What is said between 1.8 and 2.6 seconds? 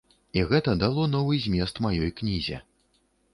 маёй кнізе.